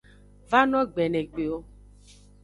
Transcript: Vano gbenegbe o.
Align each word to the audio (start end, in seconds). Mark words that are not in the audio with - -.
Vano 0.49 0.79
gbenegbe 0.91 1.43
o. 1.55 1.59